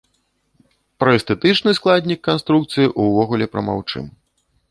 Пра 1.03 1.11
эстэтычны 1.17 1.73
складнік 1.79 2.19
канструкцыі 2.29 2.89
ўвогуле 3.05 3.45
прамаўчым. 3.57 4.05